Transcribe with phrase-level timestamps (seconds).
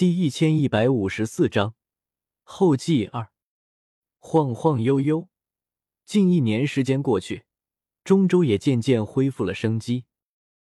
[0.00, 1.74] 第一千一百五十四章
[2.42, 3.28] 后记二。
[4.18, 5.28] 晃晃悠悠，
[6.06, 7.44] 近一年时间过去，
[8.02, 10.06] 中州也渐渐恢复了生机。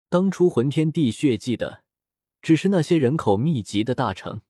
[0.09, 1.85] 当初魂天地血祭的，
[2.41, 4.41] 只是那些人口密集的大城，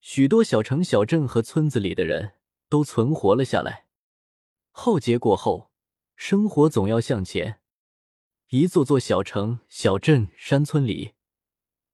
[0.00, 2.32] 许多小城、小镇和村子里的人
[2.68, 3.86] 都存活了下来。
[4.72, 5.70] 浩劫过后，
[6.16, 7.60] 生活总要向前。
[8.48, 11.12] 一座座小城、小镇、山村里，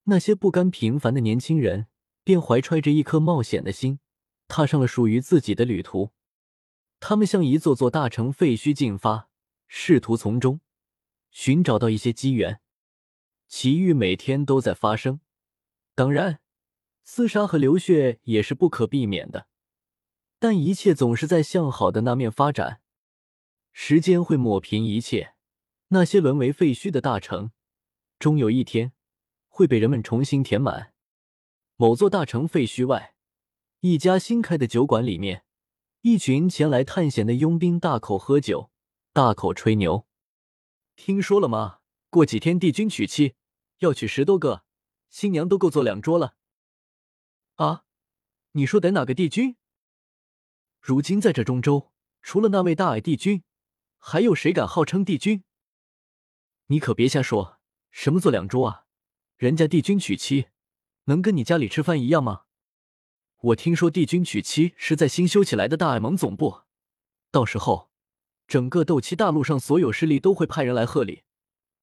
[0.04, 1.88] 那些不甘平凡的年轻人。
[2.24, 4.00] 便怀揣着一颗冒险的心，
[4.48, 6.10] 踏上了属于自己的旅途。
[6.98, 9.28] 他们向一座座大城废墟进发，
[9.68, 10.60] 试图从中
[11.30, 12.60] 寻找到一些机缘。
[13.46, 15.20] 奇遇每天都在发生，
[15.94, 16.40] 当然，
[17.06, 19.48] 厮杀和流血也是不可避免的。
[20.38, 22.80] 但一切总是在向好的那面发展。
[23.72, 25.34] 时间会抹平一切，
[25.88, 27.52] 那些沦为废墟的大城，
[28.18, 28.92] 终有一天
[29.48, 30.93] 会被人们重新填满。
[31.76, 33.16] 某座大城废墟外，
[33.80, 35.44] 一家新开的酒馆里面，
[36.02, 38.70] 一群前来探险的佣兵大口喝酒，
[39.12, 40.06] 大口吹牛。
[40.94, 41.80] 听说了吗？
[42.10, 43.34] 过几天帝君娶妻，
[43.78, 44.64] 要娶十多个，
[45.10, 46.36] 新娘都够坐两桌了。
[47.56, 47.84] 啊，
[48.52, 49.56] 你说得哪个帝君？
[50.80, 51.90] 如今在这中州，
[52.22, 53.42] 除了那位大矮帝君，
[53.98, 55.42] 还有谁敢号称帝君？
[56.66, 57.58] 你可别瞎说，
[57.90, 58.86] 什么坐两桌啊？
[59.36, 60.46] 人家帝君娶妻。
[61.04, 62.44] 能跟你家里吃饭一样吗？
[63.40, 66.62] 我听说帝君娶妻是在新修起来的大爱盟总部，
[67.30, 67.90] 到时候
[68.46, 71.24] 整个斗气大陆上所有势力都会派人来贺礼，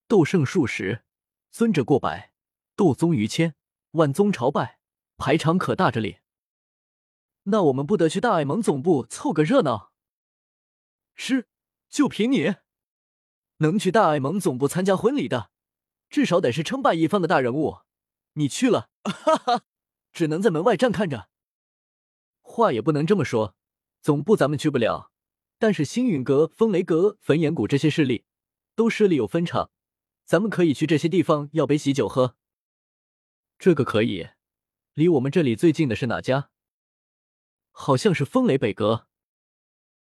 [0.08, 1.04] 斗圣数十，
[1.52, 2.34] 尊者过百，
[2.76, 3.56] 斗宗逾千，
[3.92, 4.80] 万宗朝拜，
[5.18, 6.18] 排场可大着哩。
[7.44, 9.92] 那我们不得去大爱盟总部凑个热闹？
[11.16, 11.48] 是，
[11.90, 12.56] 就凭你，
[13.58, 15.50] 能去大爱盟总部参加婚礼的，
[16.10, 17.80] 至少得是称霸一方的大人物。
[18.34, 19.64] 你去了，哈哈，
[20.12, 21.30] 只能在门外站看着。
[22.42, 23.56] 话也不能这么说，
[24.02, 25.12] 总部咱们去不了，
[25.58, 28.26] 但是星陨阁、风雷阁、焚炎谷这些势力
[28.76, 29.72] 都设立有分场，
[30.26, 32.36] 咱们可以去这些地方要杯喜酒喝。
[33.58, 34.30] 这个可以。
[34.94, 36.50] 离我们这里最近的是哪家？
[37.72, 39.08] 好像是风雷北阁。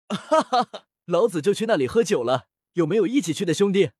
[0.08, 2.48] 哈哈哈，老子就去那里喝酒了。
[2.72, 3.90] 有没有一起去的兄弟？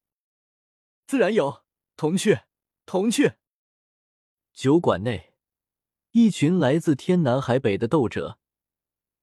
[1.07, 1.65] 自然有，
[1.97, 2.41] 同去，
[2.87, 3.35] 同去。
[4.61, 5.33] 酒馆内，
[6.11, 8.39] 一群来自天南海北的斗者，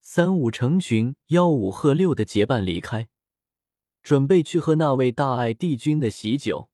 [0.01, 3.07] 三五成群，吆五喝六的结伴离开，
[4.01, 6.71] 准备去喝那位大爱帝君的喜酒。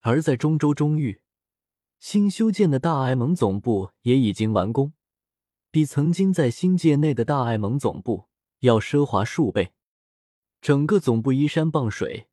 [0.00, 1.22] 而在中州中域，
[1.98, 4.92] 新修建的大爱盟总部也已经完工，
[5.70, 8.26] 比曾经在新界内的大爱盟总部
[8.58, 9.72] 要奢华数倍。
[10.60, 12.28] 整个总部依山傍水，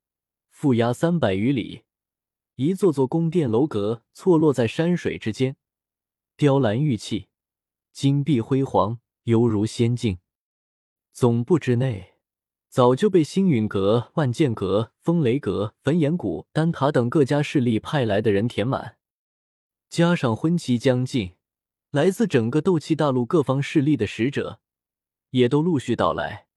[0.50, 1.84] 负压三百余里。
[2.60, 5.54] 一座座宫殿楼阁错落在山水之间，
[6.36, 7.28] 雕栏玉砌，
[7.92, 10.18] 金碧辉煌，犹如仙境。
[11.12, 12.14] 总部之内
[12.68, 18.96] 早就被星陨阁、万剑阁、风雷阁、焚炎谷、丹塔等各家势力派来的人填满，
[19.88, 21.34] 加上婚期将近，
[21.92, 24.58] 来自整个斗气大陆各方势力的使者
[25.30, 26.48] 也都陆续到来，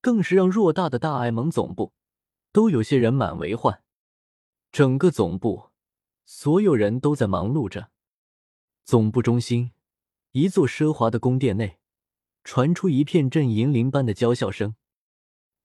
[0.00, 1.92] 更是让偌大的大爱盟总部
[2.50, 3.82] 都有些人满为患。
[4.72, 5.70] 整个总部，
[6.24, 7.90] 所有人都在忙碌着。
[8.84, 9.72] 总部中心，
[10.30, 11.80] 一座奢华的宫殿内，
[12.44, 14.76] 传出一片阵银铃般的娇笑声。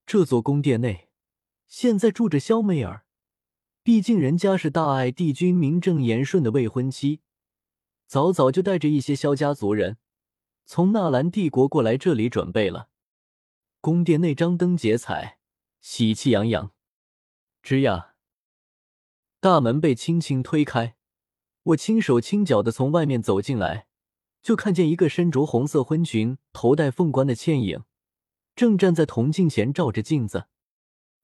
[0.07, 1.09] 这座宫殿内，
[1.67, 3.05] 现在住着萧媚儿。
[3.83, 7.21] 毕竟人家是大爱帝君名正言顺的未婚妻，
[8.07, 9.99] 早早就带着一些萧家族人
[10.65, 12.89] 从纳兰帝国过来这里准备了。
[13.81, 15.37] 宫殿内张灯结彩，
[15.79, 16.71] 喜气洋洋。
[17.61, 18.14] 吱呀。
[19.45, 20.95] 大门被轻轻推开，
[21.61, 23.85] 我轻手轻脚的从外面走进来，
[24.41, 27.83] 就看见一个身着红色婚裙、头戴凤冠的倩影，
[28.55, 30.47] 正站在铜镜前照着镜子。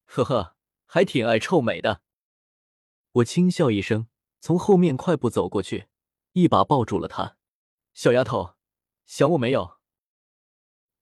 [0.05, 0.55] 呵呵，
[0.85, 2.03] 还挺爱臭美的。
[3.13, 4.05] 我轻笑一声，
[4.39, 5.87] 从后面快步走过去，
[6.33, 7.37] 一把抱住了她。
[7.95, 8.53] 小丫头，
[9.07, 9.79] 想我没有？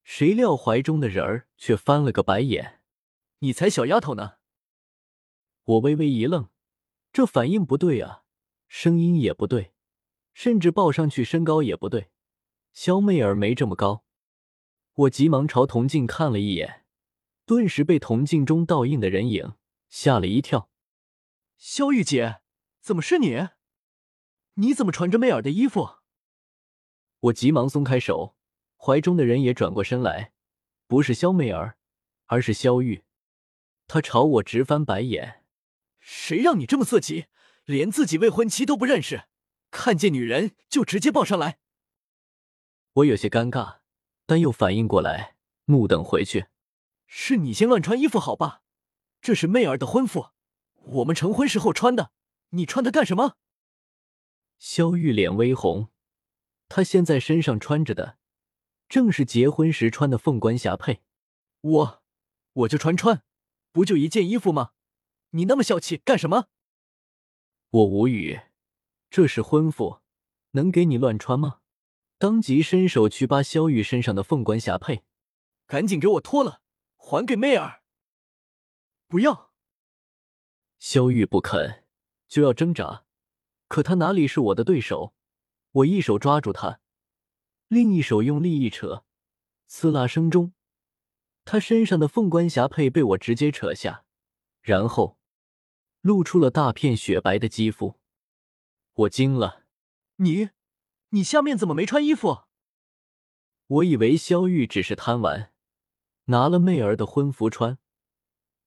[0.06, 2.80] 谁料怀中的人儿却翻了个白眼
[3.39, 4.36] ：“你才小丫头呢！”
[5.66, 6.48] 我微微一愣。
[7.11, 8.23] 这反应不对啊，
[8.67, 9.73] 声音也不对，
[10.33, 12.11] 甚至抱上去身高也不对。
[12.71, 14.03] 肖媚儿没这么高。
[14.94, 16.85] 我急忙朝铜镜看了一眼，
[17.45, 19.56] 顿时被铜镜中倒映的人影
[19.88, 20.69] 吓了一跳。
[21.57, 22.41] 肖玉姐，
[22.79, 23.50] 怎么是你？
[24.56, 25.95] 你怎么穿着媚儿的衣服？
[27.21, 28.35] 我急忙松开手，
[28.77, 30.33] 怀中的人也转过身来，
[30.88, 31.77] 不是肖媚儿，
[32.27, 33.03] 而是肖玉。
[33.88, 35.38] 他朝我直翻白眼。
[36.11, 37.27] 谁让你这么色急，
[37.65, 39.25] 连自己未婚妻都不认识，
[39.69, 41.59] 看见女人就直接抱上来？
[42.94, 43.81] 我有些尴尬，
[44.25, 45.35] 但又反应过来，
[45.65, 46.47] 怒等回去
[47.06, 48.63] ：“是你先乱穿衣服好吧？
[49.21, 50.31] 这是媚儿的婚服，
[50.81, 52.11] 我们成婚时候穿的，
[52.50, 53.35] 你穿它干什么？”
[54.57, 55.89] 萧玉脸微红，
[56.67, 58.17] 他现在身上穿着的
[58.89, 61.01] 正是结婚时穿的凤冠霞帔。
[61.61, 62.03] 我，
[62.53, 63.21] 我就穿穿，
[63.71, 64.71] 不就一件衣服吗？
[65.31, 66.48] 你那么小气干什么？
[67.70, 68.42] 我无语，
[69.10, 70.02] 这是婚服，
[70.52, 71.60] 能给你乱穿吗？
[72.18, 75.04] 当即伸手去扒萧玉身上的凤冠霞帔，
[75.68, 76.62] 赶紧给我脱了，
[76.96, 77.84] 还给媚儿。
[79.08, 79.52] 不要！
[80.80, 81.86] 萧玉不肯，
[82.28, 83.06] 就要挣扎。
[83.68, 85.14] 可他哪里是我的对手？
[85.72, 86.81] 我一手抓住他，
[87.68, 89.06] 另一手用力一扯，
[89.68, 90.54] 刺啦声中，
[91.46, 94.04] 他身上的凤冠霞帔被我直接扯下，
[94.62, 95.19] 然后
[96.01, 98.00] 露出了大片雪白的肌肤。
[98.94, 99.63] 我惊了，
[100.18, 100.50] 你，
[101.10, 102.44] 你下面怎么没穿衣服？
[103.68, 105.54] 我以为萧玉只是贪玩，
[106.25, 107.78] 拿了媚儿的婚服穿，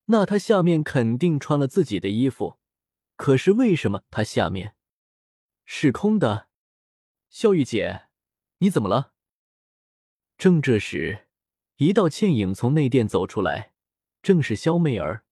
[0.06, 2.58] 那她下面肯定穿了自己的衣服。
[3.16, 4.74] 可是为什么她下面？
[5.64, 6.48] 是空的，
[7.28, 8.08] 萧玉姐，
[8.58, 9.12] 你怎么了？
[10.38, 11.28] 正这时，
[11.76, 13.74] 一道倩影从内殿走出来，
[14.22, 15.24] 正是萧媚儿。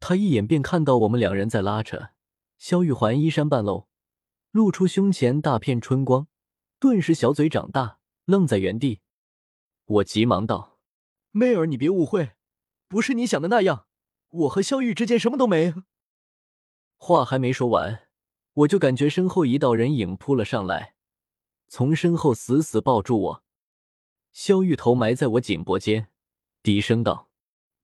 [0.00, 2.10] 他一眼便看到我们两人在拉扯。
[2.56, 3.88] 萧玉环衣衫半露，
[4.50, 6.26] 露出胸前大片春光，
[6.78, 9.00] 顿时小嘴长大，愣在原地。
[9.84, 10.78] 我急忙道
[11.30, 12.32] ：“妹儿，你别误会，
[12.88, 13.86] 不是你想的那样，
[14.28, 15.74] 我和萧玉之间什么都没。”
[16.98, 18.08] 话还没说完。
[18.54, 20.96] 我就感觉身后一道人影扑了上来，
[21.68, 23.44] 从身后死死抱住我。
[24.32, 26.08] 萧玉头埋在我颈脖间，
[26.60, 27.30] 低声道：“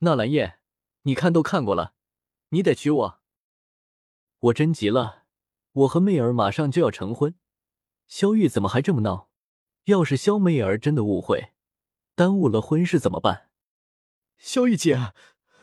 [0.01, 0.59] 纳兰叶，
[1.03, 1.94] 你看都看过了，
[2.55, 3.21] 你得娶我。”
[4.41, 5.25] 我真急了，
[5.73, 7.35] 我和媚儿马上就要成婚，
[8.07, 9.29] 萧玉怎么还这么闹？
[9.85, 11.53] 要是萧媚儿真的误会，
[12.15, 13.51] 耽误了婚事怎么办？
[14.39, 15.13] 萧玉姐，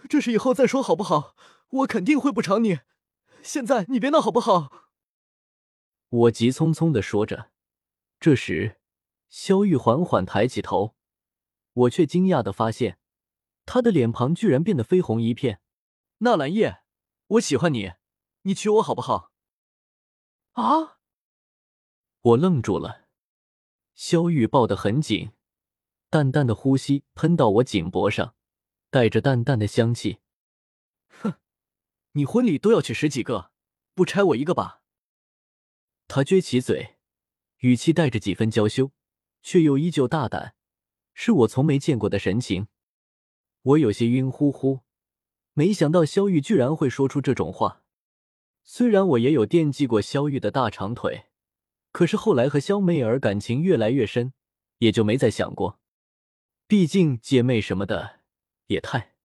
[0.09, 1.35] 这事以后再说好不好？
[1.69, 2.79] 我肯定会补偿你。
[3.41, 4.89] 现在你别闹好不好？
[6.09, 7.51] 我急匆匆的说着，
[8.19, 8.79] 这时，
[9.29, 10.95] 萧玉缓缓抬起头，
[11.73, 12.99] 我却惊讶的发现，
[13.65, 15.61] 他的脸庞居然变得绯红一片。
[16.19, 16.80] 纳兰叶，
[17.31, 17.93] 我喜欢你，
[18.41, 19.31] 你娶我好不好？
[20.51, 20.99] 啊！
[22.19, 23.07] 我愣住了。
[23.93, 25.31] 萧玉抱得很紧，
[26.09, 28.35] 淡淡的呼吸喷到我颈脖上，
[28.89, 30.19] 带着淡淡的香气。
[31.07, 31.35] 哼，
[32.11, 33.53] 你婚礼都要娶十几个，
[33.93, 34.81] 不拆我一个吧？
[36.09, 36.97] 他撅起嘴，
[37.59, 38.91] 语气带着几分娇羞，
[39.41, 40.53] 却又依旧大胆，
[41.13, 42.67] 是我从没见过的神情。
[43.61, 44.81] 我有些晕乎乎，
[45.53, 47.83] 没想到萧玉居然会说出这种话。
[48.63, 51.25] 虽然我也有惦记过萧玉的大长腿，
[51.91, 54.33] 可是后来和萧媚儿感情越来越深，
[54.77, 55.79] 也就没再想过。
[56.67, 58.21] 毕竟姐妹什么的
[58.67, 59.15] 也太……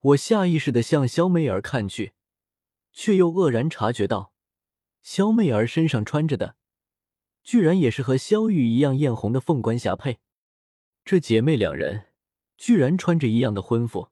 [0.00, 2.12] 我下意识的向萧媚儿看去，
[2.92, 4.32] 却又愕然察觉到。
[5.02, 6.56] 萧媚儿身上穿着的，
[7.42, 10.18] 居然也是和萧玉一样艳红的凤冠霞帔。
[11.04, 12.06] 这姐妹两人
[12.56, 14.10] 居然穿着一样的婚服。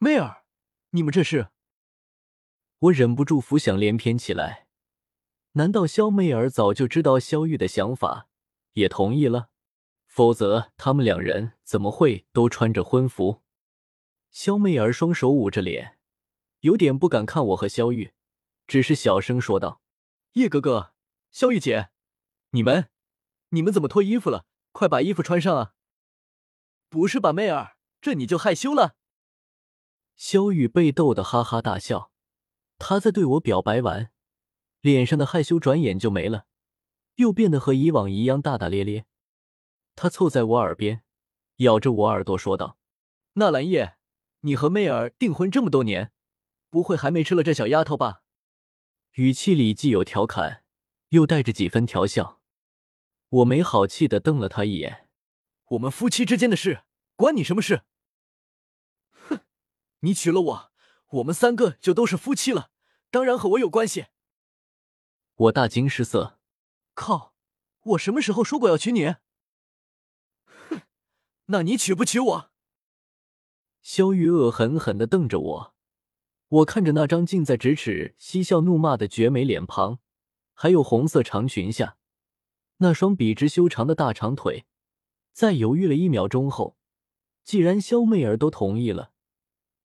[0.00, 0.44] 媚儿，
[0.90, 1.48] 你们这是？
[2.78, 4.68] 我忍不住浮想联翩起来。
[5.54, 8.28] 难道萧媚儿早就知道萧玉的想法，
[8.74, 9.50] 也同意了？
[10.06, 13.42] 否则他们两人怎么会都穿着婚服？
[14.30, 15.98] 萧媚儿双手捂着脸，
[16.60, 18.12] 有点不敢看我和萧玉，
[18.68, 19.80] 只是小声说道。
[20.34, 20.92] 叶哥哥，
[21.32, 21.88] 萧玉姐，
[22.50, 22.88] 你们，
[23.48, 24.46] 你们怎么脱衣服了？
[24.70, 25.74] 快把衣服穿上啊！
[26.88, 28.94] 不是吧，媚儿，这你就害羞了？
[30.18, 32.10] 萧玉被逗得哈哈大笑，
[32.76, 34.10] 他在对我表白完，
[34.80, 36.46] 脸上的害羞转眼就没了，
[37.14, 39.06] 又变得和以往一样大大咧咧。
[39.94, 41.04] 他凑在我耳边，
[41.58, 42.76] 咬着我耳朵说道
[43.34, 43.96] ：“纳兰叶，
[44.40, 46.10] 你和媚儿订婚这么多年，
[46.68, 48.22] 不会还没吃了这小丫头吧？”
[49.14, 50.64] 语气里既有调侃，
[51.10, 52.40] 又带着几分调笑。
[53.28, 55.08] 我没好气的瞪了他一眼
[55.70, 56.82] ：“我们夫妻之间的事，
[57.14, 57.84] 关你什么事？”
[60.00, 60.72] 你娶了我，
[61.08, 62.70] 我们三个就都是夫妻了，
[63.10, 64.06] 当然和我有关系。
[65.34, 66.38] 我大惊失色
[66.94, 67.34] ：“靠，
[67.80, 69.06] 我什么时候说过要娶你？”
[70.68, 70.82] 哼，
[71.46, 72.50] 那你娶不娶我？
[73.80, 75.74] 萧玉恶狠狠的瞪着我。
[76.48, 79.98] 我看着那张近在咫尺、嬉笑怒骂的绝美脸庞，
[80.54, 81.98] 还有红色长裙下
[82.78, 84.66] 那双笔直修长的大长腿，
[85.32, 86.78] 在犹豫了一秒钟后，
[87.44, 89.12] 既然萧媚儿都同意了，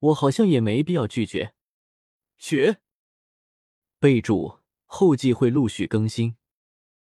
[0.04, 1.54] 我好像也没必要拒绝。
[2.36, 2.80] 绝，
[3.98, 6.36] 备注：后记会陆续更新。